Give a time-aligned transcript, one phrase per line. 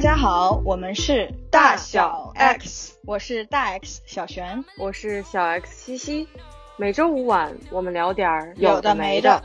[0.00, 6.26] 大家好，我们是大小 X，我是大 X 小璇，我是小 X 西西。
[6.78, 9.44] 每周五晚，我们聊点儿有的没的。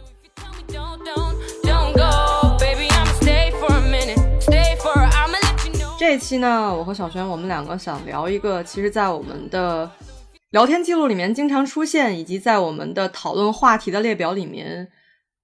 [5.99, 9.91] 这期呢，我和小璇我们两个想聊一个，其实，在我们的
[10.51, 14.89] 聊天记录里面经常出现，以及在我们的讨论话题的列表里面。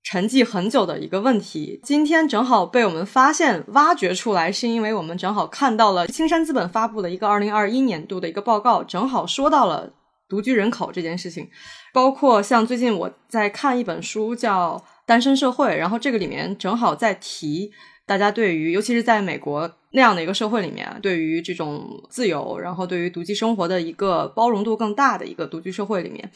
[0.03, 9.93] 沉寂很久的一个问题，今天正好被我们发现、挖掘出来，是因为我们正好看到了青山资本发布的一个二零二一年度的一个报告，正好说到了
[10.27, 11.47] 独居人口这件事情。
[11.93, 17.71] 包括像最近我在看一本书叫《单身社会》，然后这个里面正好在提
[18.07, 26.31] 大家对于，尤其是在美国那样的一个社会里面，对于这种自由，然后对于独居生活的一个包容度更大的一个独居社会里面。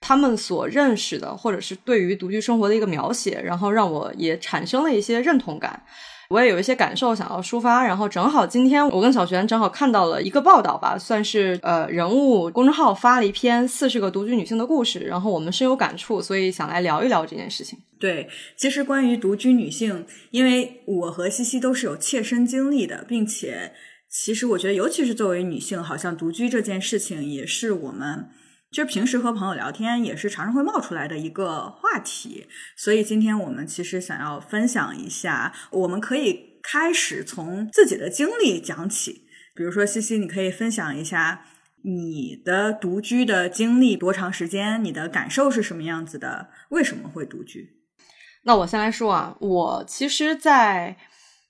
[0.00, 5.82] 他们所认识的，或者是对于独居生活的一个描写，然后让我也产生了一些认同感。
[6.30, 7.84] 我也有一些感受想要抒发。
[7.84, 17.78] 然后正好今天我跟小璇正好看到了一个报道吧，算是呃人物公众号发了一篇四十个独居女性的故事，然后我们深有感触，所以想来聊一聊这件事情。
[17.98, 23.72] 对，其实关于独居女性，因为我和西西都是有切身经历的，并且
[24.08, 28.28] 其实我觉得，尤其是作为女性，好像独居这件事情也是我们。
[28.70, 39.24] 其实平时和朋友聊天也是常常会冒出来的一个话题，所以今天我们其实想要分享一下，我们可以开始从自己的经历讲起。
[39.56, 41.44] 比如说，西西，你可以分享一下
[41.82, 44.82] 你的独居的经历，多长时间？
[44.84, 46.50] 你的感受是什么样子的？
[46.68, 47.80] 为什么会独居？
[48.44, 50.96] 那我先来说啊，我其实，在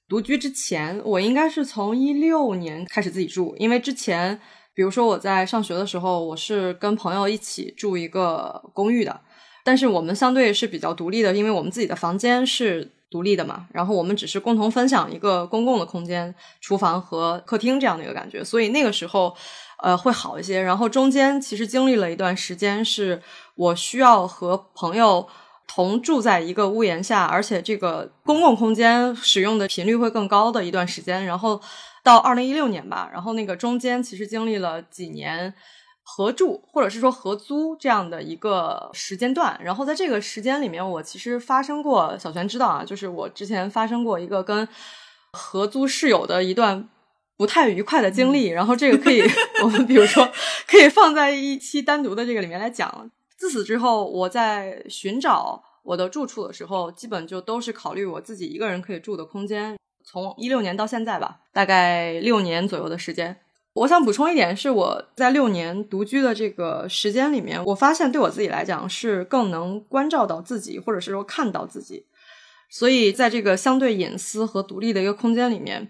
[0.09, 4.41] 独居之前，我应该是从一六年开始自己住，因为之前。
[4.81, 9.21] 比如说我在上学的时候，我是跟朋友一起住一个公寓的，
[9.63, 19.37] 但是我们相对是比较独立的，因为我们自己的房间是独立的嘛，然后我们只是共同分享一个公共的空间，厨房和客厅这样的一个感觉，所以那个时候
[19.83, 20.63] 呃会好一些。
[20.63, 23.21] 然后中间其实经历了一段时间，是
[23.57, 25.29] 我需要和朋友
[25.69, 31.61] 同住在一个屋檐下，而且这个公共空间使用的频率会更高的一段时间，然后。
[32.03, 35.53] 到二零一六年吧，然后那个中间其实经历了几年
[36.03, 44.67] 合住或者是说合租这样的一个时间段，然后在这个时间里面，我其实发生过小泉知道啊，就是我之前发生过一个跟
[45.33, 46.89] 合租室友的一段
[47.37, 49.23] 不太愉快的经历，然后这个可以
[49.63, 50.29] 我们比如说
[50.67, 53.11] 可以放在一期单独的这个里面来讲。
[53.37, 59.79] 自此之后，我在寻找我的住处的时候，基本就都是考虑我自己一个人可以住的空间。
[60.11, 63.37] 从一六年到现在吧，大概六年左右的时间。
[63.75, 72.07] 我想补充一点，是我在六年独居的这个时间里面，我发现对我自己来讲是更能关照到自己，或者是说看到自己。
[72.69, 75.89] 所以在这个相对隐私和独立的一个空间里面，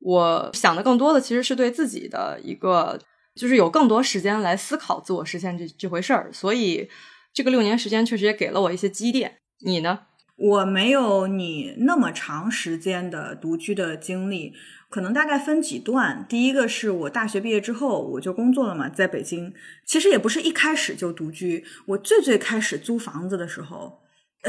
[0.00, 2.98] 我想的更多的其实是对自己的一个，
[3.36, 6.32] 就是有更多时间来思考自我实现这这回事儿。
[6.32, 6.90] 所以
[7.32, 9.36] 这个六年时间确实也给了我一些积淀。
[9.64, 10.00] 你呢？
[10.36, 14.54] 我没有你那么长时间的独居的经历，
[14.88, 16.26] 可能大概分几段。
[16.28, 19.54] 第一个是我大学毕业之后我就工作了嘛，在北京。
[19.86, 24.00] 其实也不是一开始就独居，我最最开始租房子的时候，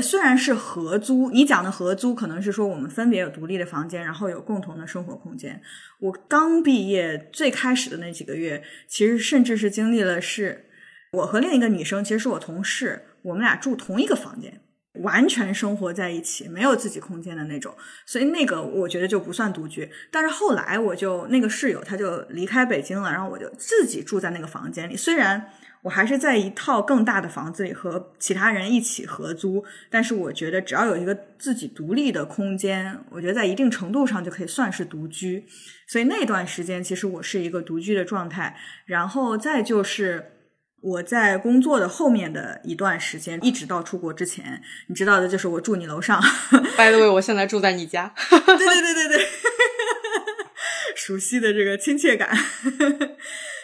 [0.01, 5.61] 虽然是合租，你讲的合租可能是说我们分别有独立的房间，然后有共同的生活空间。
[5.99, 10.65] 我刚毕业最开始的那几个月，其实甚至是经历了，是
[11.11, 14.61] 我和另一个女生，其实是我同事，我们俩住同一个房间。
[15.01, 19.89] 完全生活在一起，没有自己空间的那种，所以那个我觉得就不算独居。
[20.11, 24.95] 但是后来我就那个室友他就离开北京了，然后我就自己住在那个房间里。
[24.95, 25.49] 虽然
[25.81, 35.45] 我还是在一套更大的房子里和其他人一起合租，但是我觉得只要有一个自己独立的空间，我觉得在一定程度上就可以算是独居。
[35.87, 38.55] 所以那段时间其实我是一个独居的状态。
[38.85, 40.29] 然后再就是。
[40.83, 46.21] 我在工作的后面的一段时间，一直到出国之前，你知道的，就是我住你楼上。
[46.77, 48.13] By the way，我现在住在你家。
[48.29, 49.25] 对对对对对，
[50.93, 52.37] 熟悉的这个亲切感。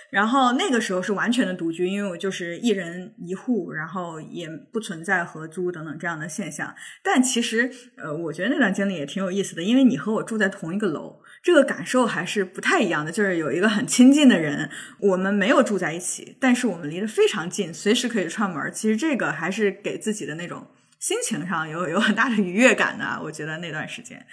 [0.10, 6.74] 然后那个时候是完全的独居，因为我就是一人一户，然后也不存在合租等等这样的现象。
[7.04, 11.19] 但其实，呃，我觉得那段经历也挺有意思的，因为你和我住在同一个楼。
[11.42, 14.70] 这个感受还是不太一样的，就是有一个很亲近的人，
[15.00, 18.72] 我们没有住在一起，但是我们离得非常近，随时可以串门。
[18.74, 20.68] 其实这个还是给自己的那种
[21.00, 23.20] 心情上有有很大的愉悦感的。
[23.24, 24.26] 我觉得那段时间，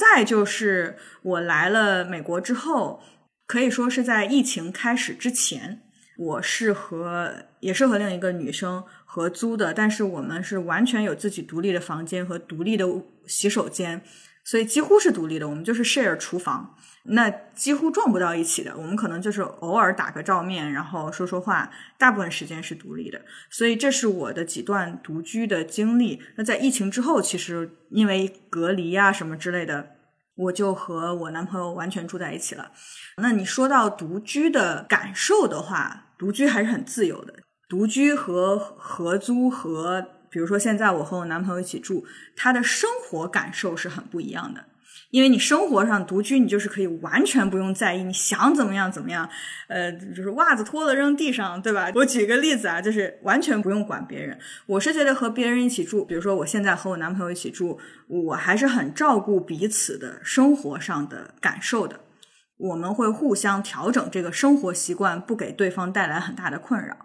[0.00, 3.02] 再就是我来了美国之后，
[3.46, 5.82] 可以说是在疫情开始之前，
[6.16, 12.86] 我是和也是和另一个女生合租的，但是我们是完全有自己独立的房间和独立的
[13.26, 14.02] 洗手间。
[14.44, 15.48] 所以几乎是独立的。
[15.48, 18.76] 我们就是 share 厨房，那几乎撞不到一起的。
[18.76, 23.22] 我们可能就是偶尔打个照面，然后说说话，大部分时间是独立的。
[23.50, 26.22] 所以这是我的几段独居的经历。
[26.36, 29.96] 那在疫情之后，其实因为隔离啊什么之类的，
[30.34, 32.70] 我就和我男朋友完全住在一起了。
[33.16, 37.34] 那你说到独居的感受的话，独居还是很自由的。
[37.68, 40.13] 独居和合租和。
[40.34, 42.04] 比如说，现在我和我男朋友一起住，
[42.34, 44.64] 他的生活感受是很不一样的。
[45.10, 49.28] 因为你生活上独居，你就是可以完全不用在意，你想怎么样怎么样，
[49.68, 51.92] 呃，就是袜子脱了扔地上，对吧？
[51.94, 54.36] 我举个例子啊，就是完全不用管别人。
[54.66, 57.78] 我是觉得和别人一起住，比如说我现在和我男朋友一起住，
[58.08, 62.00] 我还是很照顾彼此的生活上的感受的。
[62.56, 66.96] 我们会互相调整这个生活习惯，不给对方带来很大的困扰。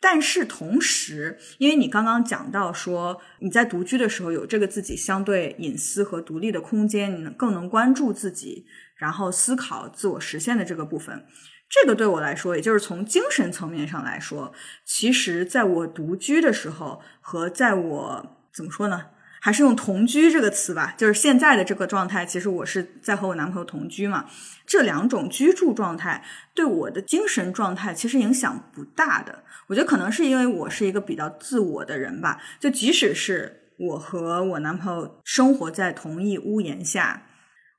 [0.00, 8.66] 但是同时，因为你刚刚讲到说你在独居的时候有这个自己相对隐私和独立的空间，你能更能关注自己，
[8.96, 11.26] 然后思考自我实现的这个部分，
[11.68, 14.52] 这个对我来说，也就是从精神层面上来说，
[14.84, 19.06] 其实在我独居的时候和在我怎么说呢？
[19.40, 24.26] 还是用同居这个词吧，就是现在的这个状态，其实我是在和我男朋友同居嘛。
[24.66, 26.22] 这两种居住状态
[26.54, 29.44] 对我的精神状态其实影响不大的。
[29.68, 32.42] 我觉得可能是因为我是一个比较自我的人吧。
[32.60, 37.22] 就即使是我和我男朋友生活在同一屋檐下，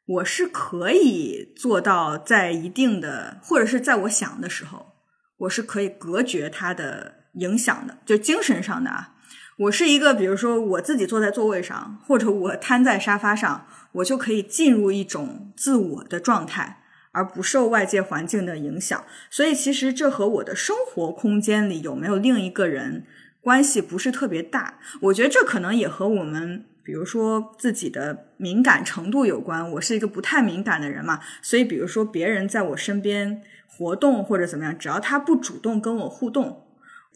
[0.07, 4.93] 我是可以做到在一定的或者是在我想的时候，
[5.37, 9.15] 我是可以隔绝他的影响的，就精神上的啊。
[9.59, 19.03] 我是一个，比如说我自己坐在座位上，或者我瘫在沙发上，我就可以进入一种自我的状态，而不受外界环境的影响。
[19.29, 23.05] 所以，其实这和我的生活空间里有没有另一个人
[23.41, 24.79] 关系不是特别大。
[25.01, 29.69] 我觉得这可能也和我们，比如说自己的敏感程度有关。
[29.73, 36.63] 我是一个不太敏感的人嘛，所以比如说别人在我身边活动或者怎么样，只要他不主动跟我互动。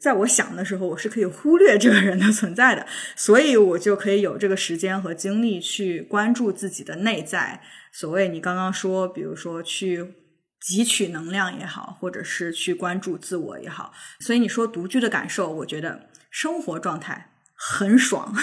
[0.04, 2.86] 在我想的时候，我是可以忽略这个人的存在的，
[3.16, 7.62] 所以我就可以有这个时间和精力去关注自己的内在。
[7.94, 10.14] 所谓你刚刚说，比如说去
[10.62, 18.36] 汲取能量也好，或者是去关注自我也好，所以你说独居的感受，我觉得生活状态很爽，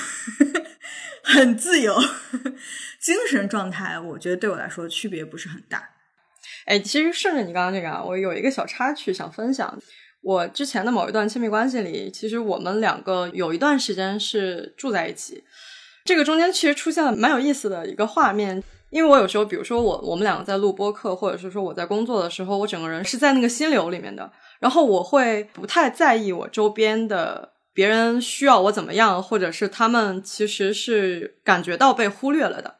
[1.23, 1.95] 很自由，
[2.99, 5.91] 精神状态我觉得对我来说区别不是很大。
[6.65, 9.79] 哎，其实顺着你刚刚这个，我有一个小插曲想分享。
[10.22, 15.43] 我之前的某一段亲密关系里，其实我们两个有一段时间是住在一起。
[16.05, 32.76] 这个中间其实出现了蛮有意思的一个画面，因为我有时候，比如说我我们两个在录播课，或者是说我在工作的时候，我整个人是在那个心流里面的，然后我会不太在意我周边的别人需要我怎么样，或者是他们其实是感觉到被忽略了的。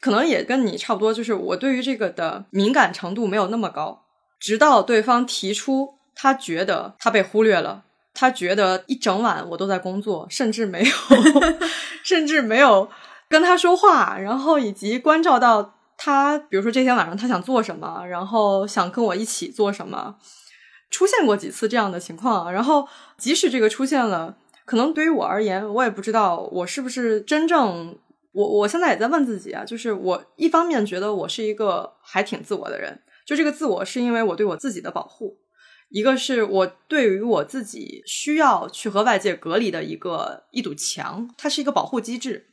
[0.00, 4.04] 可能也跟你差不多，就是我对于这个的敏感程度没有那么高，
[4.38, 5.95] 直到对方提出。
[6.16, 7.84] 他觉得他被忽略了，
[8.14, 10.90] 他觉得一整晚我都在工作，甚至没有，
[12.02, 12.88] 甚至没有
[13.28, 20.16] 跟他说话，然后以及关照到他，比如说这天晚上他想做什么，然后想跟我一起做什么，
[20.90, 22.50] 出现过几次这样的情况。
[22.50, 27.98] 然后即使这个出现了，可能对于我而言，我也不知道我是不是真正
[28.32, 28.48] 我。
[28.60, 35.36] 我现在也在问自己啊，就是我一方面觉得我是一个还挺自我的人，就这个自我是因为我对我自己的保护。
[35.88, 42.46] 一个是我对于我自己需要去和外界隔离的一个一堵墙，它是一个保护机制。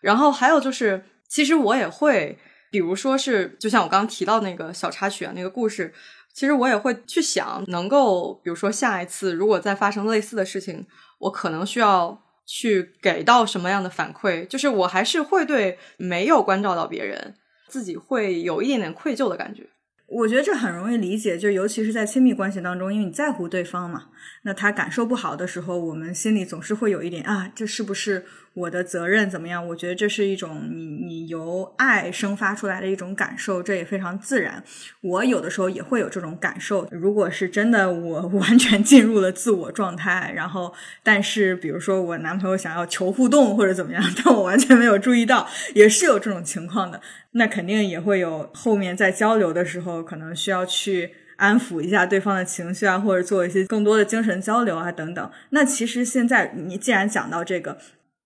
[0.00, 2.36] 然后还有就是，其实我也会，
[2.70, 5.94] 比如说是，就像我刚刚提到那个小插曲啊，那个故事，
[6.34, 10.84] 其实我也会去想，能够比如说下一次如果再发生类似的事情，
[11.20, 14.44] 我可能需要去给到什么样的反馈？
[14.48, 17.36] 就是我还是会对没有关照到别人，
[17.68, 19.68] 自己会有一点点愧疚的感觉。
[20.12, 24.08] 我觉得这很容易理解，就尤其是在亲密关系当中，因为你在乎对方嘛，
[24.42, 28.26] 那他感受不好的时候，我们心里总是会有一点啊，这是不是？
[28.54, 29.66] 我的责任怎么样？
[29.68, 34.62] 我觉得这是一种你你由爱生发出来的一种感受，这也非常自然。
[35.00, 36.86] 我有的时候也会有这种感受。
[36.90, 47.00] 如果是真的，我完全进入了自我状态，然后但是比如说我男朋友想要求互动或者怎么样， 但我完全没有注意到，也是有这种情况的。
[47.32, 55.30] 那肯定也会有后面在交流的时候，可能需要去安抚一下对方的情绪啊，或者做一些更多的精神交流啊等等。
[55.50, 57.78] 那其实现在你既然讲到这个。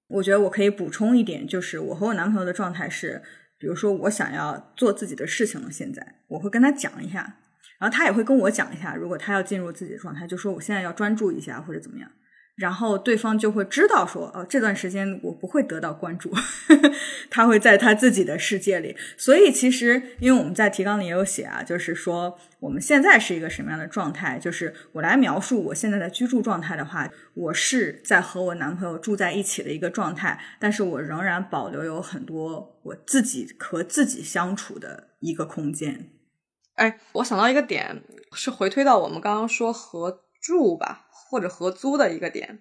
[0.08, 3.22] 我觉得我可以补充一点，就是我和我男朋友的状态是，
[3.58, 7.38] 比如说我想要做自己的事情了，现在我会跟他讲一下，
[7.78, 12.10] 然后他也会跟我讲一下，如果他要进入自己的状态，就说我现在要专注一下或者怎么样。
[12.56, 16.32] 然后对方就会知道说，哦，这段时间我不会得到关注，
[17.28, 18.96] 他会在他自己的世界里。
[19.18, 24.38] 所以其实，因为我们在提纲里也有写啊，就是说我们现在是一个什么样的状态？
[24.38, 36.08] 就是我来描述我现在的居住状态的话，我是在和我男朋友住在一起的一个状态，但是我仍然保留有很多我自己和自己相处的一个空间。
[36.76, 41.05] 哎，我想到一个点，是回推到我们刚刚说合住吧。
[41.28, 42.60] 或者合租的一个点，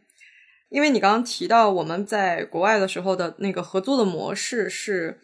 [0.70, 5.20] 因为你刚刚提到我们在国外的时候的那个合租的模式是，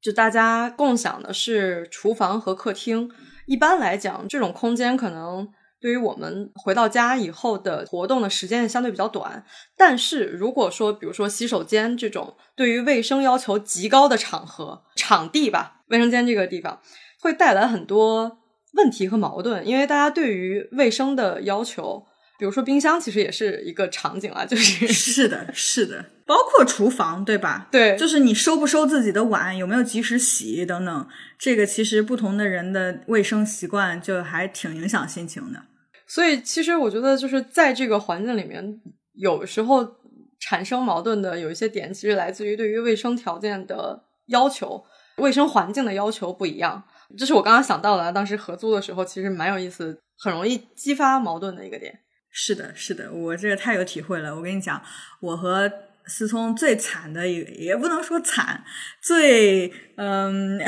[0.00, 3.10] 就大家共享的是厨房和客厅。
[3.46, 5.48] 一般来讲，这种空间可能
[5.80, 9.44] 对于我们回到家以后的活动的时间相对比较短。
[9.76, 16.80] 但是如果说，比如说洗手间这种对于卫生要求极高的场合、场地吧，卫生间这个地方
[17.20, 18.38] 会带来很多
[18.74, 22.06] 问题和矛盾，因为大家对于卫生的要求。
[22.38, 27.68] 比如说冰箱其实也是一个场景啊，就是 是的，是的，包括厨房，对吧？
[27.70, 35.62] 对，就是你收不收自己的碗，有没有及时洗等等，这个其实不同的人的卫生习惯就还挺影响心情的。
[36.06, 38.80] 所以其实我觉得就是在这个环境里面，
[39.14, 39.96] 有时候
[40.38, 44.84] 产生矛盾的有一些点，其实来自于对于卫生条件的要求、
[45.16, 46.84] 卫生环境的要求不一样。
[47.16, 52.00] 这是我刚刚想到的，当时合租的时候其实蛮有意思，很容易激发矛盾的一个点。
[52.38, 54.36] 是的，是的，我这个太有体会了。
[54.36, 54.82] 我跟你讲，
[55.20, 55.72] 我和
[56.04, 58.62] 思聪最惨的一个，也不能说惨，
[59.00, 60.60] 最嗯，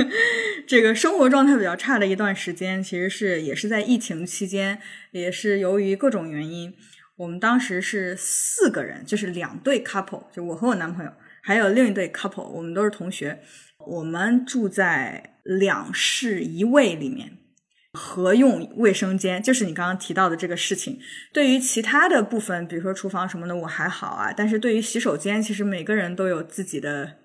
[0.66, 6.72] 这个生活状态比较差的一段时间，其实是也是在疫情期间，也是由于各种原因，
[7.16, 13.42] 我们当时是四个人，就是两对 couple，就我和我男朋友，还有另一对 couple，我们都是同学，
[13.86, 17.41] 我们住在两室一卫里面。
[17.92, 20.98] 合用卫生间，就是你刚刚提到的这个事情。
[21.32, 24.32] 对于其他的部分，比如说厨房什么的，我还好啊。
[24.32, 27.18] 但是对于洗手间，其实每个人都有自己的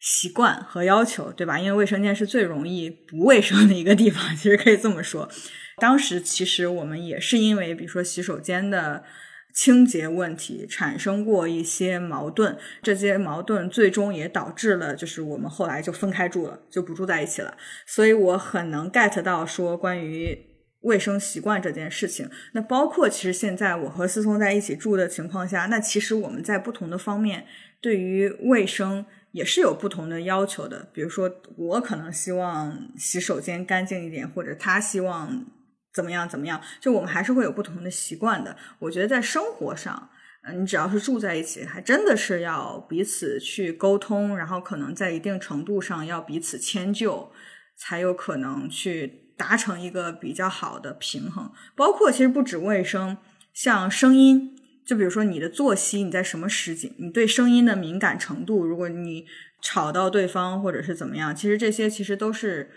[0.00, 1.58] 习惯和要求，对吧？
[1.58, 5.28] 因为卫生间是最容易不卫生的一个地方，其实可以这么说。
[5.76, 9.04] 当时其实我们也是因为，比如说洗手间的。
[9.52, 17.56] 清洁问题产生过一些矛盾，这些矛盾最终也导致了，就是我们后来就分开住了，就不住在一起了。
[17.86, 20.38] 所以我很能 get 到说关于
[20.80, 22.30] 卫生习惯这件事情。
[22.52, 27.46] 那包括其实现在我和思聪在一起住的情况下，那其实我们在不同的方面
[27.80, 30.88] 对于卫生也是有不同的要求的。
[30.92, 35.44] 比如说，我可能希望洗手间干净一点，或者他希望。
[35.92, 36.28] 怎么样？
[36.28, 36.60] 怎么样？
[36.80, 38.56] 就我们还是会有不同的习惯的。
[38.78, 40.08] 我觉得在生活上，
[40.42, 47.30] 嗯，你只要是住在一起，还真的是要彼此去沟通，然后可能在一定程度上要彼此迁就，
[47.76, 51.52] 才有可能去达成一个比较好的平衡。
[51.76, 53.18] 包括其实不止卫生，
[53.52, 54.56] 像声音，
[54.86, 59.26] 就比如说你的作息，你在什么时间，你对声音的敏感程度，如果你
[59.60, 62.70] 吵到对方或者是怎么样，其实这些其实都是。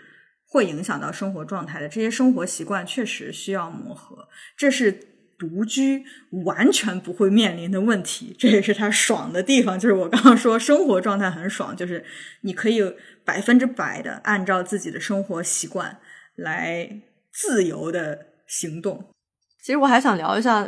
[0.56, 4.90] 会影响到生活状态的这些生活习惯确实需要磨合，这是
[5.38, 6.02] 独居
[6.46, 8.34] 完全不会面临的问题。
[8.38, 12.02] 这也是他爽的地方，就是我刚刚说生活状态很爽，就是
[12.40, 12.82] 你可以
[13.22, 15.98] 百分之百的按照自己的生活习惯
[16.36, 19.04] 来自由的行动。
[19.62, 20.66] 其实我还想聊一下，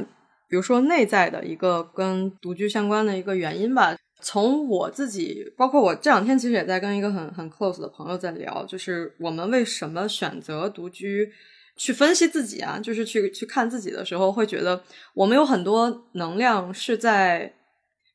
[0.49, 3.97] 比如说内在的一个跟独居相关的一个原因吧。
[4.21, 11.33] 从我自己，包括我这两天其实也在跟一个很很 close 的朋友在聊，就是我们为什么选择独居，
[11.77, 14.83] 去分析自己啊，就是去去看自己的时候，会觉得
[15.15, 17.55] 我们有很多能量是在，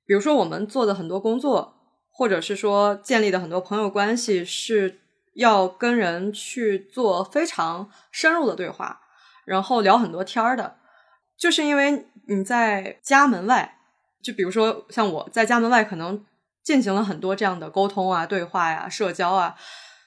[0.05, 1.73] 比如说我们做的很多工作，
[2.11, 4.99] 或者是说建立的很多朋友关系，是
[5.35, 8.99] 要跟人去做非常深入的对话，
[9.45, 10.75] 然后聊很多天儿的，
[11.39, 13.77] 就是因为你在家门外。
[14.23, 16.23] 就比如说，像我在家门外可能
[16.63, 19.53] 进行了很多这样的沟通啊、对话呀、社交啊，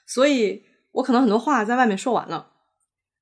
[0.07, 2.53] 所以我可能很多话在外面说完了，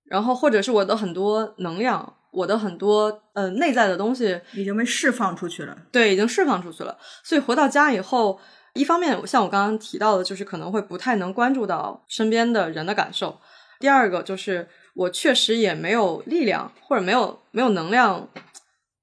[0.05, 6.97] 然后或者是我的很多能量、我的很多呃内在的东西已经被释放出去了，对，已经释放出去了。
[7.25, 8.39] 所以回到家以后，
[8.75, 13.41] 一方面像我刚刚提到的，就是可能会不太能关注到身边的人的感受；
[13.81, 18.29] 第二个就是我确实也没有力量或者没有没有能量。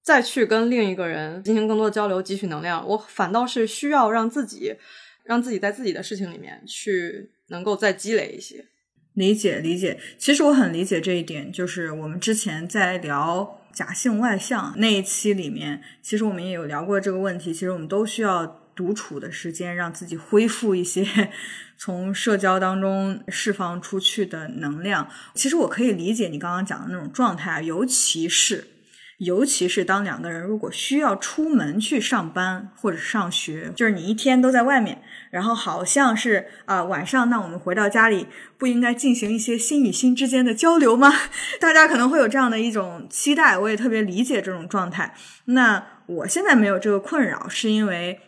[0.04, 4.76] 再去跟另一个人进行更多的交流，汲取能量，我反倒是需要让自己，
[5.24, 8.66] 让自己在自己的事情里面去能够再积累一些。
[9.14, 11.52] 理解理解，其实我很理解这一点。
[11.52, 17.54] 就是我们之前在聊假性外向那一期里面，其实我们也有聊过这个问题。
[17.54, 21.06] 其实我们都需要独处的时间，让自己恢复一些
[21.78, 25.08] 从社交当中释放出去的能量。
[25.36, 28.68] 其实我可以理解你刚刚讲的那种状态，尤其是。
[29.24, 35.00] 尤其是当两个人如果需要出门去上班或者上学，就是你一天都在外面，
[35.30, 38.26] 然后好像是啊晚上，那我们回到家里
[38.58, 41.14] 不应该进行一些心与心之间的交流吗？
[41.62, 45.14] 大家可能会有这样的一种期待，我也特别理解这种状态。
[45.46, 48.20] 那我现在没有这个困扰，是因为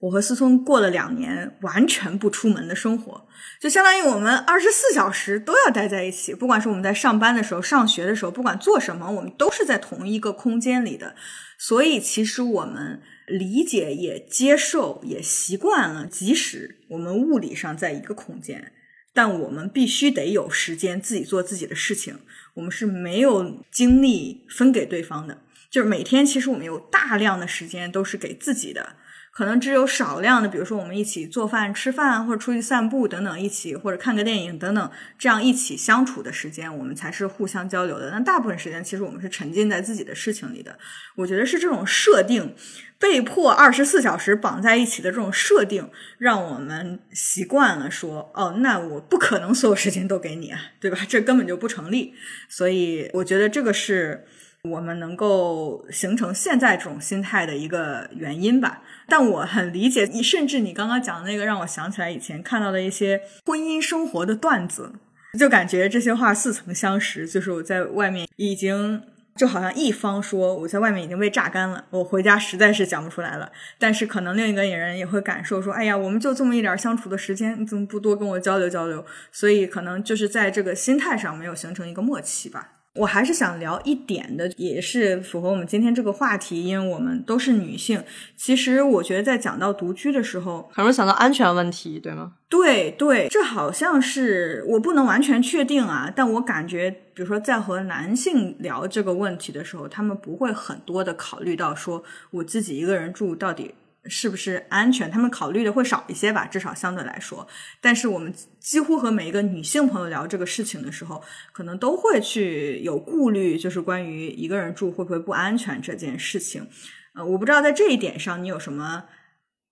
[0.00, 3.26] 我和思聪过了两年完全不出门的生活。
[3.60, 11.16] 就相当于我们二十四小时都要待在一起，不管是我们在上班的时候、上学的时候，不管做什么，我们都是在同一个空间里的。
[11.58, 18.72] 所以，其实我们理解、也接受、也习惯了，即使我们物理上在一个空间，
[19.12, 22.20] 但我们必须得有时间自己做自己的事情。
[22.54, 28.94] 我们是没有精力分给对方的，就是每天其实我们有大量的时间都是给自己的。
[29.38, 38.10] 可能只有少量的，比如说我们一起做饭、吃饭，或者出去散步等等，一起或者看个电影等等，这样一起相处的时间，我们才是互相交流的。
[38.10, 40.76] 但大部分时间，其实我们是沉浸在自己的事情里的。
[41.14, 42.52] 我觉得是这种设定，
[42.98, 50.98] 被迫二十四小时绑在一起的这种设定，让我们习惯了说：“哦，那我不可能所有时间都给你啊，对吧？
[51.08, 52.12] 这根本就不成立。”
[52.50, 54.26] 所以，我觉得这个是。
[54.64, 64.92] 我们能够形成现在这种心态的一个原因吧，但我很理解你，甚至你刚刚讲的那个，让我想起来以前看到的一些婚姻生活的段子，
[65.38, 67.26] 就感觉这些话似曾相识。
[67.26, 69.00] 就是我在外面已经
[69.36, 79.06] 就好像一方说我在外面已经被榨干了，我回家实在是讲不出来了，但是可能另一个人也会感受说，哎呀，我们就这么一点相处的时间，你怎么不多跟我交流交流？
[79.30, 82.72] 所以可能就是在这个心态上没有形成一个默契吧。
[82.98, 88.02] 我还是想聊一点的，也是符合我们今天这个话题，因为我们都是女性。
[88.36, 92.32] 其实我觉得在讲到独居的时候，很容易想到安全问题，对吗？
[92.48, 102.02] 对对，这好像是我不能完全确定啊，但我感觉，比如说在和男性聊这个问题的时候，他们不会很多的考虑到说
[102.32, 103.74] 我自己一个人住到底。
[104.08, 105.10] 是不是安全？
[105.10, 107.46] 他们考虑的会少一些吧，至少相对来说。
[107.80, 116.68] 但是我们几乎和每一个女性朋友聊这个事情的时候，可能都会去有顾虑，就是关于一个人住会不会不安全这件事情。
[117.14, 119.04] 呃，我不知道在这一点上你有什么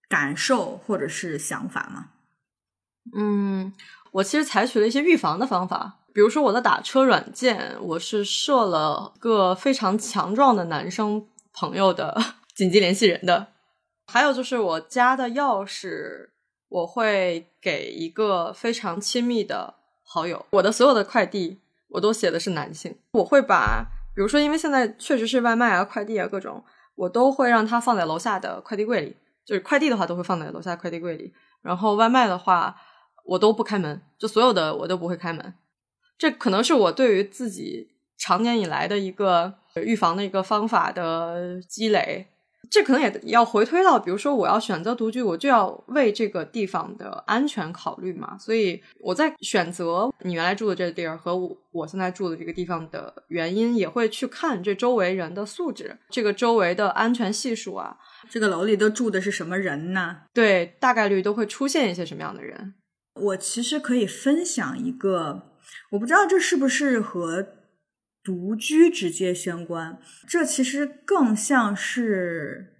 [0.08, 2.10] 感受或者是想法吗？
[3.16, 3.72] 嗯，
[4.12, 12.20] 我其实采取了一些预防的方法，比如说我的打车软件，我是设了个非常强壮的男生朋友的
[12.54, 13.48] 紧急联系人的。
[14.06, 16.28] 还有就是我家的钥匙，
[16.68, 20.46] 我会给一个非常亲密的好友。
[20.50, 22.96] 我的所有的快递我都写的是男性。
[23.12, 26.64] 我会把，比如说，因为现在确实是外卖啊、快递啊各种，
[26.94, 29.16] 我都会让它放在楼下的快递柜里。
[29.44, 31.32] 就是快递的话，都会放在楼下快递柜里。
[31.62, 32.76] 然后外卖的话，
[33.24, 35.54] 我都不开门，就所有的我都不会开门。
[36.18, 42.28] 这可能是我对于自己长年以来的一个预防的一个方法的积累。
[42.70, 48.36] 这可能也要回推到，比如说我要选择独居，我就要为这个地方的安全考虑嘛。
[48.38, 57.96] 所以我在选择你原来住的这个地儿和我我现在住的这个地方的原因，也会去看这周围人的素质，这个周围的安全系数啊，
[58.30, 60.18] 这个楼里都住的是什么人呢？
[60.32, 62.74] 对，大概率都会出现一些什么样的人？
[63.14, 65.42] 我其实可以分享一个，
[65.92, 67.46] 我不知道这是不是和。
[68.26, 72.74] 独居直接相关，这其实更像是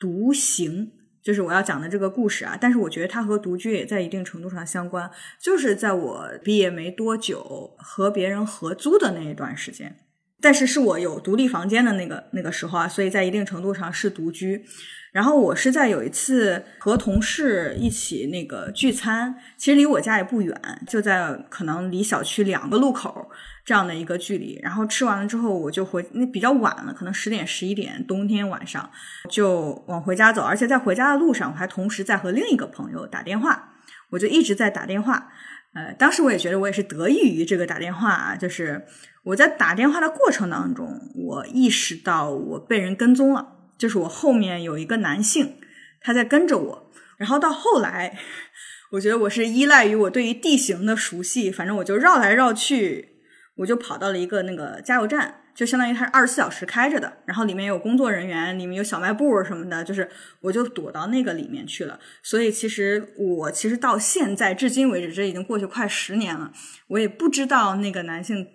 [0.00, 0.90] 独行，
[1.22, 2.58] 就是我要讲的这个故事啊。
[2.60, 5.08] 但是我觉得它和独居也在一定程度上相关，
[5.40, 9.96] 就是在我毕业没多久和别人合租的那一段时间，
[10.40, 14.64] 但是是我有独立房间的那个那个时候啊，所以在一定程度上是独居。
[15.12, 23.28] 然后我是在有一次和同事一起那个聚餐，其实离我家也不远，就在可能离小区两个路口
[23.70, 24.58] 这样的一个距离。
[24.60, 28.90] 然后吃完了之后，我就回，那比较晚了，可能十点十一点，冬天晚上
[29.30, 30.42] 就往回家走。
[30.42, 33.74] 而且在回家的路上，我还同时在和另一个朋友打电话，
[34.10, 35.30] 我就一直在打电话。
[35.72, 38.84] 呃，当时我也觉得我也是得益于这个打电话啊，就是
[39.22, 43.58] 我在打电话的过程当中，我意识到我被人跟踪了。
[43.78, 45.54] 就是我后面有一个男性，
[46.02, 48.18] 他在跟着我，然后到后来，
[48.92, 53.09] 我觉得我是依赖于我对于地形的熟悉，反正我就绕来绕去，
[53.56, 60.08] 我就跑到了一个那个加油站，就相当于它是二十四小时开着的，然后里面有工作人员，里面有小卖部什么的，就是
[60.40, 61.98] 我就躲到那个里面去了。
[62.22, 66.52] 所以其实我其实到现在至今为止，这已经过去快十年了，
[66.88, 68.46] 我也不知道那个男性。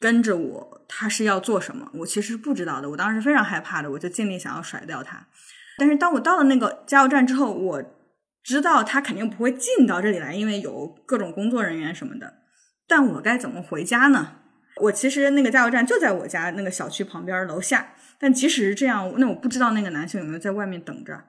[0.00, 1.88] 跟着我，他是要做什么？
[1.94, 2.90] 我其实不知道的。
[2.90, 5.28] 我当时非常害怕的，我就尽力想要甩掉他。
[5.78, 7.84] 但是当我到了那个加油站之后，我
[8.42, 12.34] 知道他肯定不会进到这里来，因为有各种工作人员什么的。
[12.92, 14.32] 但我该怎么回家呢？
[14.82, 21.24] 我其实那个加油站就在我家那个小区旁边楼下，但即使是这样，那我不知道那个男性有没有在外面等着，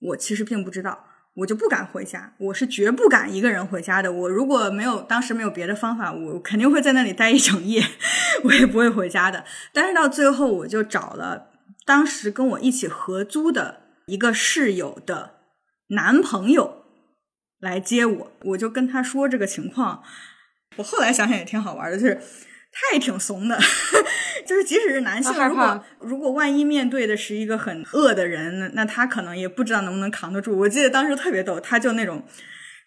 [0.00, 1.04] 我其实并不知道。
[1.34, 4.10] 我就不敢回家，我是绝不敢一个人回家的。
[4.10, 7.84] 我如果没有当时没有别的方法，我肯定会在那里待一整夜，
[8.44, 9.44] 我也不会回家的。
[9.74, 11.50] 但是到最后，我就找了
[11.84, 15.34] 当时跟我一起合租的一个室友的
[15.88, 16.84] 男朋友
[17.60, 20.02] 来接我，我就跟他说这个情况。
[20.76, 22.20] 我后来想想也挺好玩的，就是。
[22.72, 23.58] 他也挺怂的，
[24.46, 30.56] 就是即使是男性，如果如果万一面对的是一个很恶的人，那那他可能也不知道能不能扛得住。
[30.56, 32.22] 我记得当时特别逗，他就那种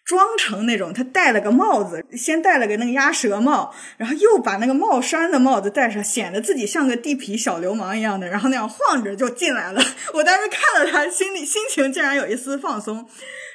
[0.04, 9.80] 装成那种，他戴了个帽子，先戴了个那个鸭舌帽，然后又把那个帽衫的帽子戴上，显得自己像个地痞小流氓一样的，然后那样晃着就进来了。
[10.12, 13.08] 我当时看了他，心里心情竟然有一丝放松，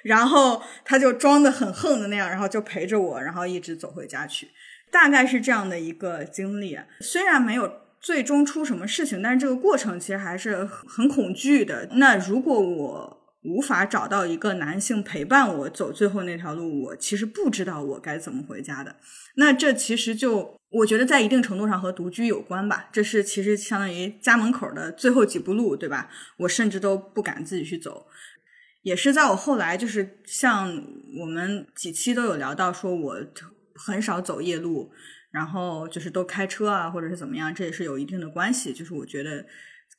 [0.04, 4.50] 然后他就装的很横的那样，然后就陪着我，然后一直走回家去。
[4.92, 11.88] 大概是这样的一个经历，虽然没有最终出什么事情，但是这个过程其实还是很恐惧的。
[11.92, 18.96] 那如果我无法找到一个男性陪伴我走最后那条路，我其实不知道我该怎么回家的。
[19.36, 22.90] 那这其实就我觉得在一定程度上和独居有关吧。
[22.92, 26.10] 这是其实相当于家门口的最后几步路，对吧？
[26.38, 28.08] 我甚至都不敢自己去走。
[28.82, 30.70] 也是在我后来，就是像
[31.20, 33.18] 我们几期都有聊到，说我。
[33.82, 34.92] 很少走夜路，
[35.32, 38.74] 然后就是都开车啊，或者是怎么样，这也是有一定的关系。
[38.74, 39.46] 就是我觉得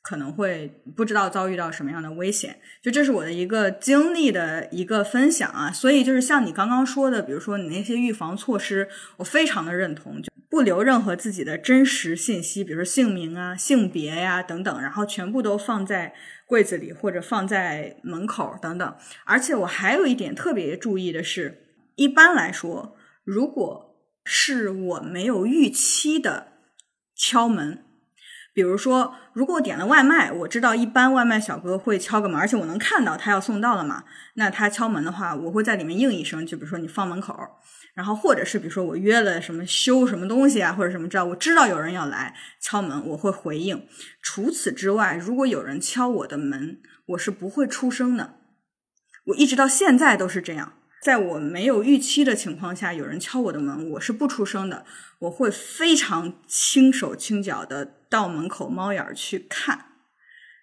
[0.01, 5.71] 可能会不知道遭遇到什么样的危险，就这是我的一个经历的一个分享啊。
[5.71, 16.13] 所以就是像你刚刚说的，比如说你那些预防措施，我非常的认同，就不留任何自己的真实信息，比如说姓名啊、性别呀等等，然后全部都放在
[16.45, 18.95] 柜子里或者放在门口等等。
[19.25, 21.63] 而且我还有一点特别注意的是，
[21.95, 22.97] 一般来说。
[23.23, 26.53] 如果是我没有预期的
[27.15, 27.85] 敲门，
[28.53, 37.33] 比如说，如果我点了外卖，我知道一般外卖小哥会敲个门，而且我能看到他要送到了嘛，那他敲门的话，我会在里面应一声，就比如说你放门口，
[37.93, 43.87] 然后或者是比如说我约了什么修什么东西啊，或者什么知道我知道有人要来敲门，我会回应。
[44.21, 48.35] 除此之外，如果有人敲我的门，我是不会出声的。
[49.27, 50.73] 我一直到现在都是这样。
[51.01, 54.85] 在我没有预期的情况下，有人敲我的门，我是不出声的。
[55.19, 59.85] 我会非常轻手轻脚的到门口猫眼去看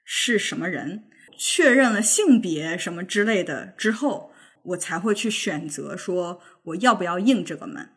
[0.04, 1.04] 是什么人，
[1.36, 7.90] 确认了性别什么之类的之后，我才会去选择说我要不要应这个门。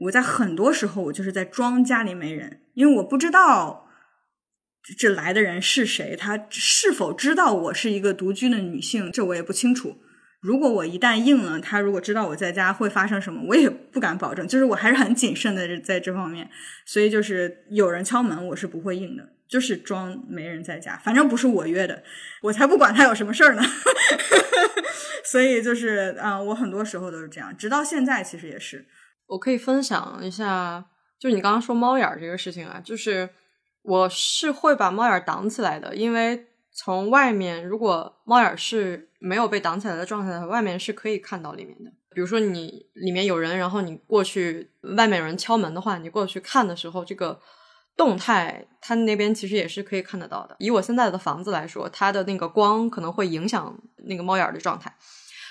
[0.00, 3.88] 我在很多时候我就是在装家里没人，因为我不知道
[4.98, 9.98] 这来的人是谁，他是否知道我是一个独居的女性，这我也不清楚。
[10.44, 14.46] 如果我一旦应了，他如果知道我在家会发生什么，我也不敢保证。
[14.46, 16.50] 就是我还是很谨慎的在这方面，
[16.84, 22.04] 所以就是有人敲门，我是不会应的，就是装没人在家，反正不是我约的，
[22.42, 23.62] 我才不管他有什么事儿呢。
[25.24, 28.86] 所以就是啊，我很多时候都是这样，直到现在其实也是。
[29.28, 30.84] 我可以分享一下，
[31.18, 33.30] 就是你刚刚说猫眼儿这个事情啊，就是
[33.80, 36.48] 我是会把猫眼挡起来的，因为。
[36.76, 41.90] 从外面，如果猫眼是没有被挡起来的状态，外面是可以看到里面的。
[42.12, 47.40] 比如说你里面有人，然后你过去，外面有人敲门的话，你过去看的时候，这个
[47.96, 50.56] 动态，它那边其实也是可以看得到的。
[50.58, 53.76] 以我现在的房子来说，它的那个光可能会影响
[54.08, 54.92] 那个猫眼的状态。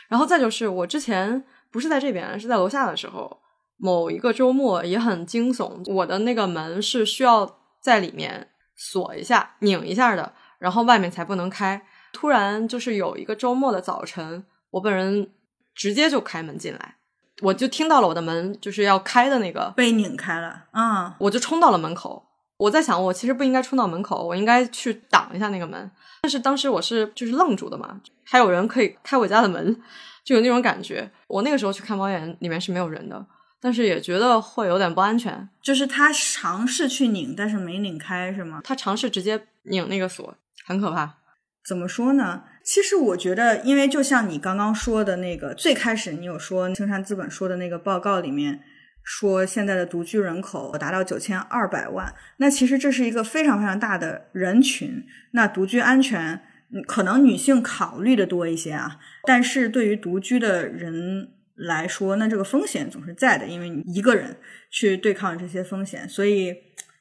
[0.10, 3.40] 然后再就是我之前不是在这边，是在楼下的时候，
[3.78, 10.34] 某一个周末也很惊悚，我的那个门是需要在里面锁一下、拧一下的。
[10.64, 11.86] 然后外面才不能开。
[12.14, 15.30] 突然就是有一个周末的早晨，我本人
[15.76, 16.96] 直接就开门进来，
[17.42, 21.18] 我就听到了我的门就是要开的那个被拧开了啊！
[21.20, 22.26] 我就冲到了门口。
[22.56, 25.92] 我在想，我其实不应该冲到门口，我应该去挡一下那个门。
[26.22, 29.82] 但是当时我是就是愣住的嘛，还有人可以开我家的门，
[30.24, 31.12] 就有那种感觉。
[31.28, 33.26] 我那个时候去看猫眼，里面是没有人的，
[33.60, 35.50] 但是也觉得会有点不安全。
[35.62, 38.62] 就是他尝试去拧，但是没拧开，是吗？
[38.64, 40.34] 他尝试直接拧那个锁。
[40.66, 41.18] 很可怕，
[41.66, 42.44] 怎么说呢？
[42.64, 48.62] 其实我觉得，因为就像你刚刚说的那个，最开始你有说青山资本说的那个报告里面
[49.04, 55.04] 说，现在的独居人口达到九千二百万，那其实这是一个非常非常大的人群。
[55.34, 56.42] 那独居安全，
[56.88, 58.98] 可能女性考虑的多一些啊，
[59.28, 64.38] 但是对于独居的人来说，那这个风险总是在的，因为你一个人
[64.72, 66.56] 去对抗这些风险，所以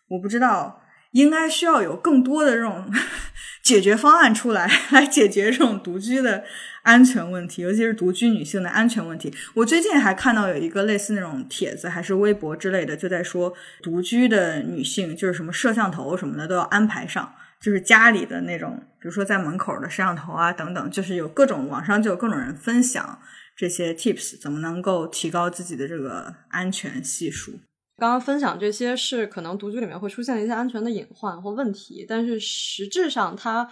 [0.09, 0.81] 我不知道。
[1.12, 2.90] 应该需要有更多的这种
[3.62, 6.44] 解决方案出来， 来解决这种独居的
[6.83, 9.33] 安全问题，尤其是独居女性的安全问题。
[9.55, 23.20] 我最近还看到有一个类似那种帖子，还是微博之类的，就在说独居的女性，就是什么摄像头什么的都要安排上，就是家里的那种，比如说在门口的摄像头啊等等，就是有各种网上就有各种人分享
[23.57, 27.61] 这些 tips，怎么能够提高自己的这个安全系数。
[28.02, 33.70] 刚刚分享这些是可能独居里面会出现的一些安全的隐患或问题，但是实质上它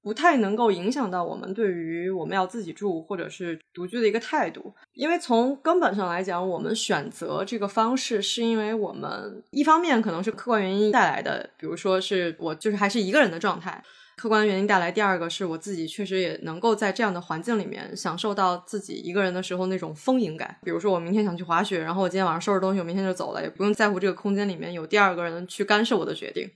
[0.00, 4.74] 不太能够影响到我们对于我们要自己住或者是独居的一个态度。
[4.94, 13.84] 因为从根本上来讲，我们选择这个方式是因为我们一方面可能是客观原因带来的，比如说是我就是还是一个人的状态。
[14.16, 20.58] 客观原因带来，第二个是我自己确实也能够在这样的环境里面享受到自己一个人的时候那种丰盈感。
[20.62, 26.50] 比如说，我明天想去滑雪，然后我今天晚上收拾东西，我明天就走了，也不用在乎这个空间里面有第二个人去干涉我的决定。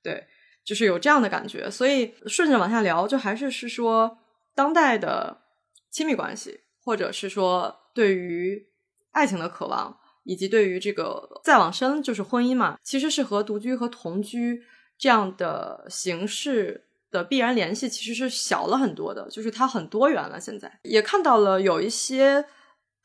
[0.00, 0.24] 对，
[0.64, 1.68] 就是有这样的感觉。
[1.68, 4.18] 所以顺着往下聊，就还是是说，
[4.54, 5.42] 当代的
[5.90, 8.68] 亲密关系，或者是说对于
[9.10, 14.62] 爱情的渴望，以及对于这个再往深就是婚姻嘛，其实是和独居和同居
[14.96, 16.86] 这样的形式。
[17.12, 20.40] 的必然联系其实是小了很多的，就是它很多元了。
[20.40, 22.46] 现在也看到了有一些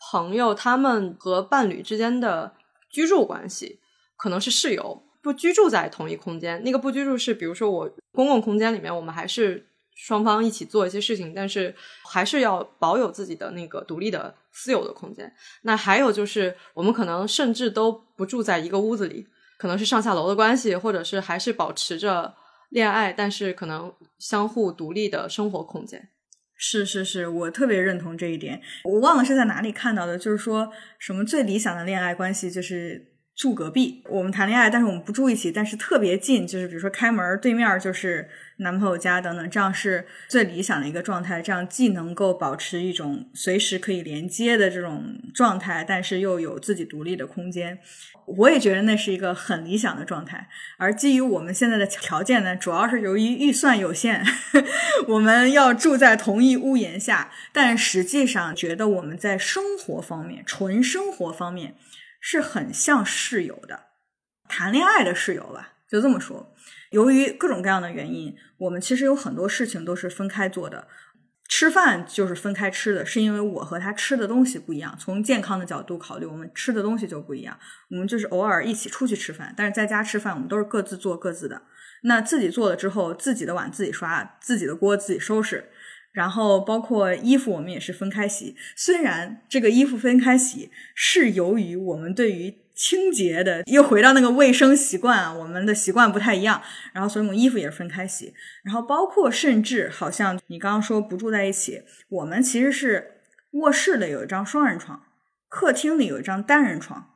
[0.10, 2.54] 朋友，他们和伴侣之间的
[2.89, 3.82] 居住关系
[4.15, 6.63] 可能是室友，不居住在同一空间。
[6.63, 11.76] 那个不居住是，比如说我公共空间里面，我们还是双方一起做一些事情，但是
[12.10, 15.32] 还是要保有自己的那个独立的私有的空间。
[15.63, 19.28] 那还有就是，我们可能甚至都不住在一个屋子里，
[19.60, 22.34] 可能是上下楼的关系，或者是还是保持着。
[22.70, 26.10] 恋爱，但是可能相互独立的生活空间。
[26.56, 28.62] 是是是，我特别认同这一点。
[28.84, 34.02] 我忘了是在哪里看到的，就是说什么最理想的恋爱关系就是住隔壁。
[34.10, 38.28] 我们谈恋爱，但是我们不住一起，但是特别近，就是比如说开门对面就是。
[38.60, 41.39] 男朋友家等等，这样是最理想的一个状态。
[41.43, 47.78] 这样既能够保持一种随时可以连接的这种状态，但是又有自己独立的空间。
[48.26, 50.50] 我也觉得那是一个很理想的状态。
[50.78, 54.26] 而基于我们现在的条件呢，主要是由于预算有限，
[55.08, 57.30] 我们要住在同一屋檐下。
[57.54, 61.76] 但实际上，觉得我们在生活方面，纯生活方面
[62.20, 63.88] 是很像室友的，
[64.48, 66.54] 谈恋爱的室友吧，就这么说。
[66.92, 70.88] 由于各种各样的原因，我们其实有很多事情都是分开做的。
[71.50, 74.94] 吃饭就是分开吃的，是因为我和他吃的东西不一样。
[75.00, 77.58] 从健康的角度考虑，我们吃的东西就不一样。
[77.90, 81.62] 我们就是偶尔一起出去吃饭，但是在家吃饭，我们都是各自做各自的。
[82.04, 85.70] 那自己做了之后，自己的碗自己刷，自己的锅自己收拾。
[86.12, 88.56] 然后包括衣服，我们也是分开洗。
[88.76, 96.62] 虽然这个衣服分开洗，是由于我们对于清洁的又回到那个卫生习惯，我们的习惯不太一样，
[96.93, 98.34] 然后所以我们衣服也是分开洗。
[98.63, 105.04] 然后包括甚至好像你刚刚说不住在一起，我们其实是卧室的有一张双人床，
[105.48, 107.13] 客厅里有一张单人床。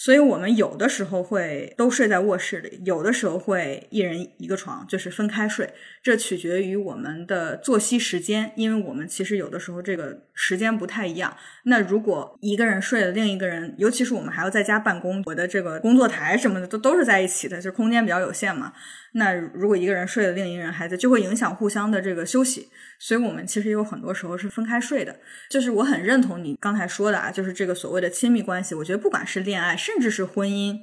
[0.00, 5.68] 所以，我们有的时候会都睡在卧室里，有的时候会一人一个床，就是分开睡。
[6.00, 11.36] 这取决于我们的作息时间，因为我们其实有的时候这个时间不太一样。
[11.64, 18.72] 那如果一个人睡了，另一个人，尤其是我们还要在家办公，我的这个工作台什么的都都是在一起的，就空间比较有限嘛。
[19.18, 22.68] 那如果一个人睡了，另一个人还在，就会影响互相的这个休息。
[22.98, 25.18] 所以我们其实有很多时候是分开睡的。
[25.50, 30.78] 就是我很认同你刚才说的啊，就是这个所谓的亲密关系，我觉得不管是恋爱，甚至是婚姻，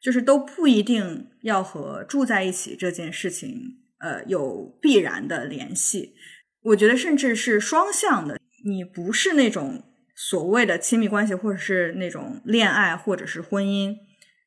[0.00, 6.14] 就是都不一定要和住在一起这件事情，呃，有必然的联系。
[6.62, 9.82] 我觉得甚至是双向的，你不是那种
[10.14, 13.96] 所谓的亲密关系，或者是那种恋爱，或者是婚姻，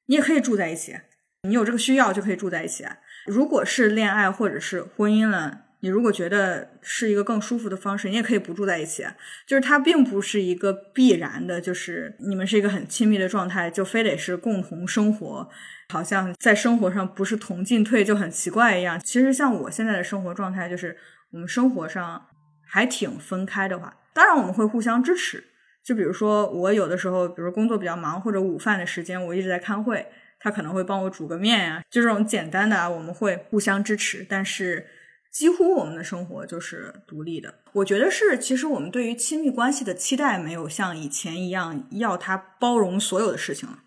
[0.06, 0.96] 你也可以住在一起。
[1.44, 2.84] 你有这个需要就可以住在一起。
[3.26, 9.06] 如果是恋爱或者是婚姻了，你如果觉得是一个更舒服的方式，你也可以不住在一起。
[9.46, 15.48] 就是它并不是一个必然的，就是你们是一个很亲密的状态，就非得是共同生活，
[15.90, 19.00] 好像在生活上不是同进退就很奇怪一样。
[19.00, 20.98] 其实像我现在的生活状态，就是
[21.32, 22.26] 我们生活上
[22.66, 25.44] 还挺分开的话，当然我们会互相支持。
[25.84, 30.08] 就比如说我有的时候，比如工作比较忙或者午饭的时间，我一直在开会。
[30.46, 34.24] 他可能会帮我煮个面呀，就这种简单的啊，我们会互相支持。
[34.30, 34.86] 但是
[35.34, 37.56] 几乎我们的生活就是独立的。
[37.74, 43.80] 我觉得是，其实我们对于亲密关系的期待没有像以前一样要他包容所有的事情了。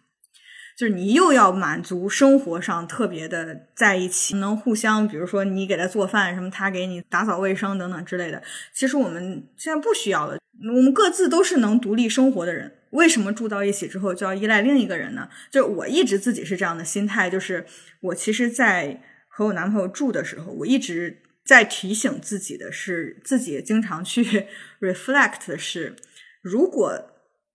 [0.76, 8.42] 就是你又要满足生活上特别的在一起，能互相，比如说你给他做饭什么，他给你打扫卫生等等之类的。
[8.74, 10.36] 其实我们现在不需要了，
[10.76, 12.77] 我们各自都是能独立生活的人。
[12.90, 15.28] 为什么住到一起之后就要依赖另一个人呢？
[15.50, 17.66] 就我一直自己是这样的心态，就是
[18.00, 24.46] 我其实，在和我男朋友住的时候，我一直在提醒自己的是，自己也经常去
[24.80, 25.96] reflect 的是，
[26.42, 26.92] 如果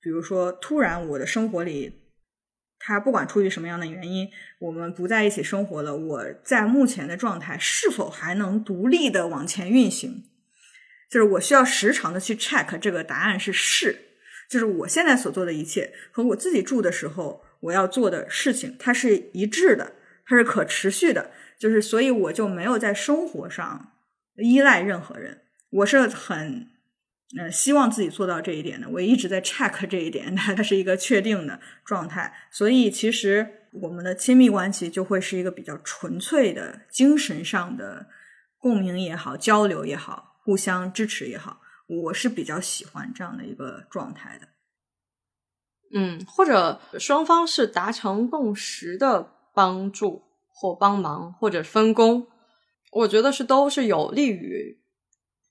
[0.02, 2.02] 比如说突然我的生活里，
[2.78, 10.26] 他不管出于什么样的原因，我们不在一起生活了，我在目前的状态是否还能独立的往前运行？
[11.10, 14.13] 就是我需要时常的去 check 这个答案是是，
[14.54, 19.94] 就是我现在所做的一切和我自己住的时候我要做的事情，它是一致的，
[20.28, 21.32] 它是可持续的。
[21.58, 23.94] 就是所以我就没有在生活上
[24.36, 26.68] 依赖任何人，我是很
[27.36, 28.88] 呃希望自己做到这一点的。
[28.88, 32.32] 我一直在 check 这一点，它它是一个确定的状态。
[32.52, 38.06] 所以其实我们的亲密关系就会是一个比较纯粹的精神上的
[38.60, 40.30] 共鸣也好，交流也好。
[40.46, 41.62] 互相支持也好，
[42.02, 44.48] 我是比较喜欢这样的一个状态的。
[45.94, 52.28] 嗯，或者双方是达成共识的帮助或帮忙或者分工，
[52.92, 54.82] 我觉得是都是有利于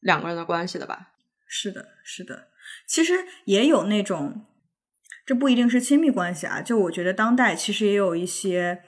[0.01, 1.13] 两个人的关系的吧。
[1.47, 2.49] 是的，是的。
[2.89, 4.47] 其实也有那种，
[5.25, 6.61] 这不一定是亲密关系啊。
[6.61, 8.83] 就我觉得当代其实也有一些。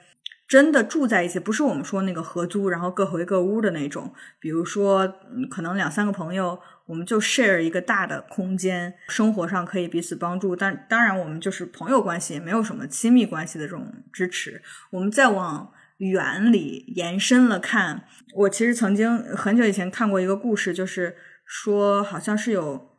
[0.47, 4.13] 真的住在一起，不是我们说那个合租，然后各回各屋的那种。
[4.39, 5.01] 比如说，
[5.35, 10.55] 嗯可能两三个朋友，我们就 share 一个大的空间，生活上可以彼此帮助。
[10.55, 14.61] 但当然，我们就是朋友关系，也没有什么亲密关系的这种支持。
[14.91, 18.05] 我们再往远里延伸了看，
[18.35, 22.91] 我其实曾经很久以前看过一个故事，就是说，好像是有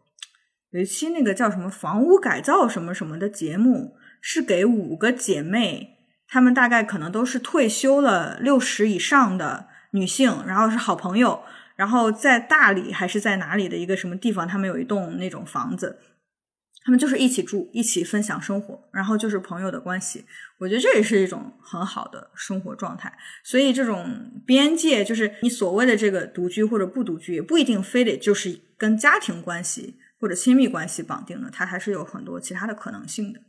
[0.70, 5.92] 有一期那个叫什么房屋改造什么什么的节目，是给五个姐妹。
[6.28, 11.42] 他们大概可能都是退休了六十以上的女性，然后是好朋友，
[11.76, 15.98] 然后在大理还是在哪里的一个什么地方，他们有一栋那种房子，
[16.84, 20.24] 他们就是一起住，一起分享生活，然后就是朋友的关系。
[20.58, 23.16] 我觉得这也是一种很好的生活状态。
[23.44, 33.40] 所以这种边界，就是你所谓的这个独居或者不独居，也不一定非得就是跟家庭关系或者亲密关系绑定的，它还是有很多其他的可能性的。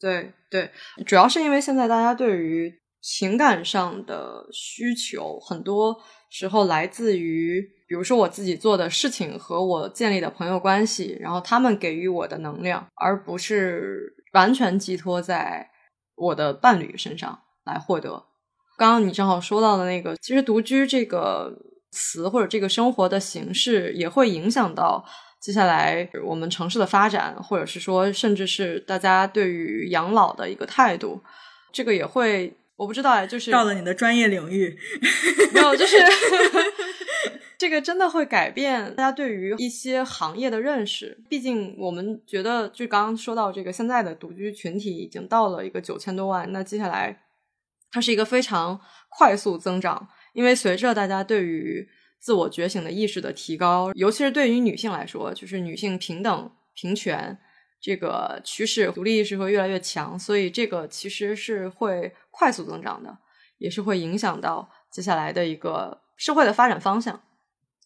[0.00, 0.70] 对对，
[1.04, 5.96] 主要是因为现在大家对于情感上的需求，很多
[6.30, 15.68] 时候来自于，比如说我自己做的事情和我建立的朋友关系，然后他们给予我的能量，而不是完全寄托在
[16.14, 18.24] 我的伴侣身上来获得。
[18.76, 21.52] 刚刚你正好说到的那个，其实独居这个
[21.90, 25.04] 词或者这个生活的形式，也会影响到。
[25.40, 31.22] 接下来，我们城市的发展，或者是说，甚至是大家对于养老的一个态度，
[31.72, 34.76] 这个也会，我不知道哎，就是到了你的专业领域，
[35.52, 35.96] 没有，就是
[37.56, 41.16] 这个真的会改变大家对于一些行业的认识。
[41.28, 47.22] 毕竟，我们觉得，就刚刚说到这个，现在的独居群体已经到了一个九千多万，那接下来
[47.92, 51.88] 它是一个非常快速增长，因为随着大家对于
[52.20, 57.38] 自我觉醒的意识的提高，尤其是对于女性来说，就是女性平等平权
[57.80, 63.18] 这个趋势，独立意识会越来越强，所以这个其实是会快速增长的，
[63.58, 67.22] 也是会影响到接下来的一个社会的发展方向。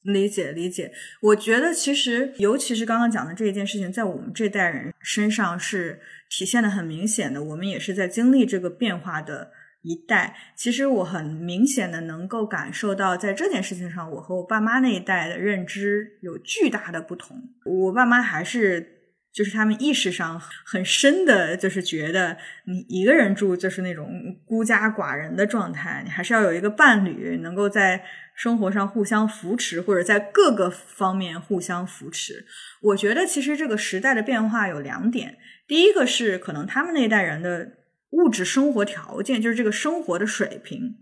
[0.02, 9.52] 理解理解，我觉得其实尤其是刚刚讲的这一件事情，在我们这代人身上是体现的很明显的，我们也是在经历这个变化的。
[9.82, 17.36] 一代，其实我很明显的能够感受到，在这件事情上，我和我爸妈那一代的认知有巨大的不同。
[17.64, 24.08] 我爸妈还是就是他们意识上很深的，就是觉得你一个人住就是那种
[24.44, 28.04] 孤家寡人的状态，你还是要有一个伴侣，能够在
[28.36, 32.46] 生活上互相扶持，或者在各个方面互相扶持。
[32.82, 37.81] 我觉得其实这个时代的变化有两点，第一个是可能他们那一代人的。
[38.12, 40.96] 物质生活条件就是这个生活的水平，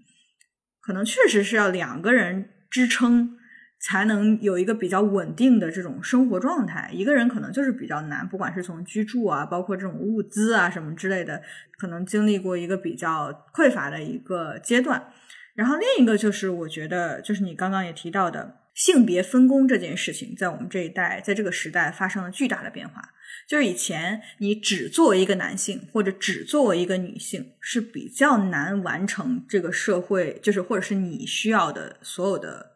[0.80, 3.36] 可能确实是要两个人支撑
[3.80, 6.90] 才能有一个比较稳定的这种生活状态。
[6.92, 11.42] 一个人可能就是比较难，不管是从居住啊，包括这种物资啊什么之类的，
[11.78, 15.12] 可能经历过一个比较匮乏的一个阶段。
[15.54, 23.10] 然后另一个就是，我觉得就是你刚刚也提到的性别分工这件事情，在我们这一代，在这个时代发生了巨大的变化。
[23.50, 32.74] 就是以前你只作为一个男性或者只作为一个女性是比较难完成这个社会，就是或者是你需要的所有的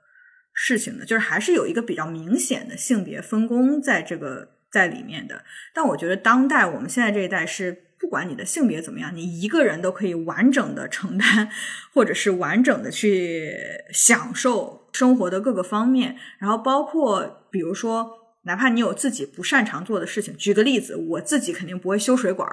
[0.53, 5.45] 事情的，就是还是有一个比较明显的性别分工在这个在里面的。
[5.73, 11.49] 但我觉得当代我们现在这一代是，不管你的性别怎么样，你一个人都可以完整的承担，
[11.93, 13.53] 或者是完整的去
[13.93, 18.24] 享受生活的各个方面，然后包括比如说。
[18.45, 22.49] 哪怕你有自己不擅长做的事情，举个例子，我自己肯定不会修水管，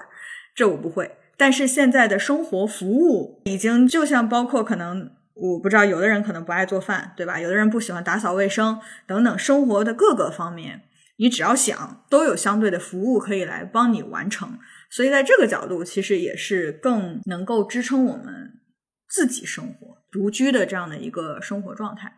[0.55, 1.17] 这我不会。
[1.37, 7.39] 但是现在的生活服务已经就像包括可能我不知道，有的人可能不爱做饭，对吧？
[7.39, 10.83] 有的人不喜欢打扫卫生，等等，生活的各个方面，
[11.17, 14.59] 你只要想，都有相对的服务可以来帮你完成。
[14.89, 18.59] 所以，在这个角度，其实也是更能够支撑我们
[19.07, 22.13] 自己生活、独居的这样的一个生活状态。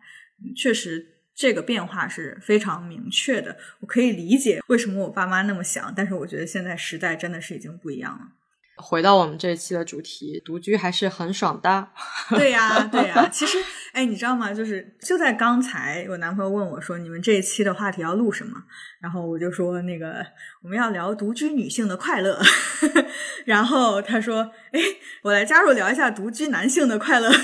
[0.56, 3.56] 确实，这个变化是非常明确的。
[3.80, 8.20] 我可以理解为什么我爸妈那么想，但是我觉得现在时代真的是已经不一样了。
[8.76, 11.88] 回到我们这一期的主题，独居还是很爽的。
[12.30, 13.28] 对呀，对呀。
[13.30, 13.56] 其实，
[13.92, 14.52] 哎，你知道吗？
[14.52, 18.60] 就是就在刚才，我男朋友问我说：“你们这一期的话题要录什么？”
[19.00, 20.26] 然后我就说：“那个
[20.60, 22.42] 我们要聊独居女性的快乐。
[23.46, 24.80] ”然后他说：“哎，
[25.22, 27.30] 我来加入聊一下独居男性的快乐。”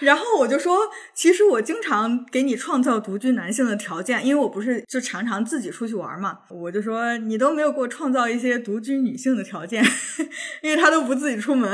[0.00, 0.78] 然后我就说，
[1.14, 6.38] 其实我经常给你创造独居男性的条件，因为我不是就常常自己出去玩嘛。
[6.50, 9.84] 我就说你都没有给我创造一些独居女性的条件，
[10.62, 11.70] 因为他都不自己出门。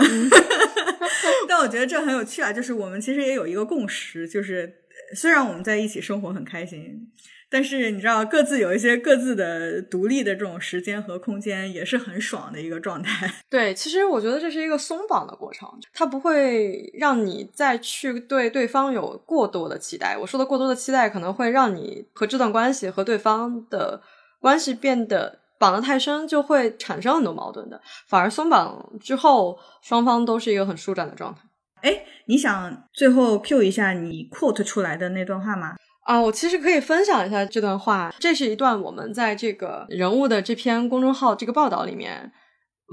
[1.49, 4.73] 但我觉得这很有趣啊，就是我们其实也有一个共识，就是
[5.15, 7.11] 虽然我们在一起生活很开心。
[7.55, 13.33] 但是你知道，各自有一些各自的独立的这种时间和空间，也是很爽的一个状态。
[13.49, 20.19] 对，其实我觉得这是一个松绑的过程，它不会让你再去对对方有过多的期待。
[20.19, 24.03] 我说的过多的期待，可能会让你和这段关系和对方的
[24.41, 27.81] 关系变得绑得太深，就会产生很多矛盾的。
[28.09, 31.43] 反而松绑之后，双方都是一个很舒展的状态。
[31.83, 35.77] 哎，你想最后 Q 一下你 quote 出来的那段话吗？
[36.05, 38.15] 啊，我其实可以分享一下这段话。
[38.21, 42.31] 这是一段我们在这个人物的这篇公众号这个报道里面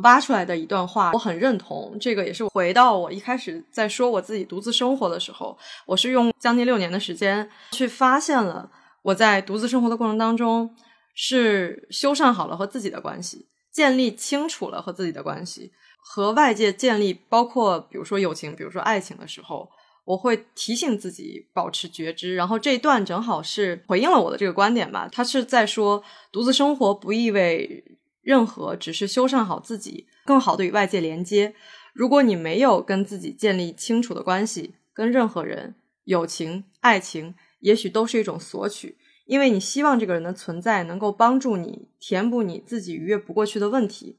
[0.04, 1.98] 挖出来的一段话，我很认同。
[2.00, 8.72] 这个也是回到我一开始在说我自己独自生活的时候，我是用将近六年的时间去发现了
[9.04, 10.74] 我在独自生活的过程当中
[11.14, 19.68] 是修缮好了和自己的关系，建立清楚了和自己的关系，和外界建立，包括比如说友情，比如说爱情的时候。
[20.04, 25.08] 我会提醒自己保持觉知，然后这一段正好是回应了我的这个观点吧。
[25.12, 27.84] 他是在说，独自生活不意味
[28.22, 31.54] 任何，只是修缮好自己，更好的与外界连接。
[31.94, 35.76] 如果你没有跟自己建立清楚的关系，跟任何人、
[36.06, 44.18] 友情、爱情，也许都是一种索取，因为你希望这个人的存在能够帮助你填补你自己逾越不过去的问题。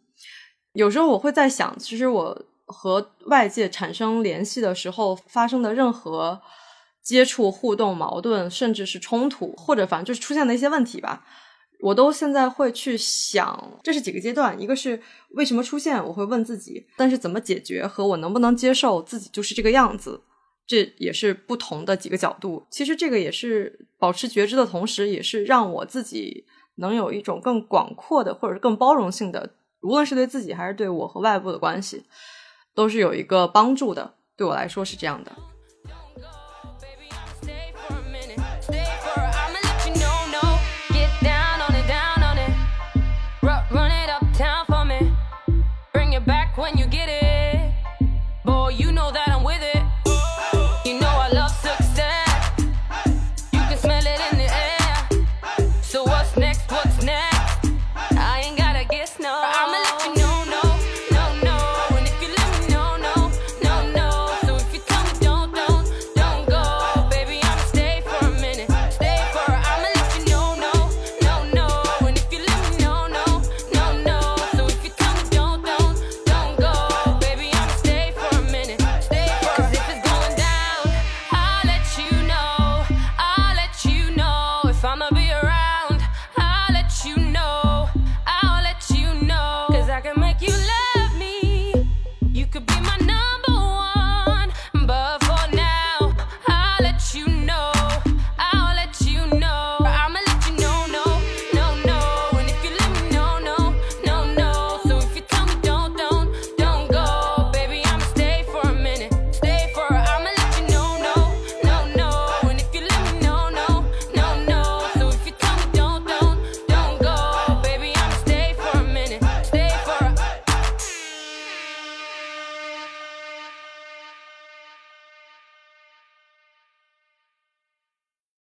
[0.75, 2.47] 有时候我会在想，其实我。
[2.73, 6.41] 和外界产生联系的时候发生的任何
[7.03, 11.25] 接触、互动、矛盾，甚至是冲突，或者反正就是出现的一些问题吧，
[11.81, 14.59] 我都现在会去想，这是几个阶段。
[14.61, 20.23] 一个是为什么出现，我会问自己；但是怎么解决和我能不能接受自己就是这个样子，
[20.65, 22.65] 这也是不同的几个角度。
[22.71, 26.45] 其实这个也是保持觉知的同时，也是让我自己
[26.77, 32.05] 能有一种更广阔的，或者是更包容性的，无论是对自己还是对我和外部的关系。
[32.75, 35.33] 都是有一个帮助的，对我来说是这样的。